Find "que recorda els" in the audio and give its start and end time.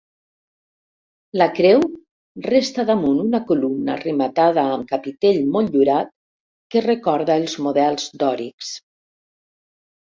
6.73-7.59